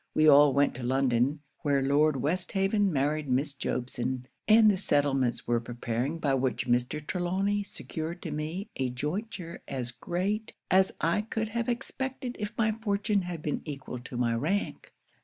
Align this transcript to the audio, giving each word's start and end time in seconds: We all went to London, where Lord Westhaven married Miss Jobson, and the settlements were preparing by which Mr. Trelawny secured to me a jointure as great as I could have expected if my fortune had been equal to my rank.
We 0.15 0.27
all 0.27 0.51
went 0.51 0.73
to 0.77 0.83
London, 0.83 1.41
where 1.59 1.79
Lord 1.83 2.23
Westhaven 2.23 2.91
married 2.91 3.29
Miss 3.29 3.53
Jobson, 3.53 4.25
and 4.47 4.71
the 4.71 4.75
settlements 4.75 5.45
were 5.45 5.59
preparing 5.59 6.17
by 6.17 6.33
which 6.33 6.65
Mr. 6.67 7.05
Trelawny 7.05 7.61
secured 7.61 8.19
to 8.23 8.31
me 8.31 8.67
a 8.77 8.89
jointure 8.89 9.61
as 9.67 9.91
great 9.91 10.53
as 10.71 10.91
I 10.99 11.21
could 11.21 11.49
have 11.49 11.69
expected 11.69 12.35
if 12.39 12.51
my 12.57 12.71
fortune 12.71 13.21
had 13.21 13.43
been 13.43 13.61
equal 13.63 13.99
to 13.99 14.17
my 14.17 14.33
rank. 14.33 14.91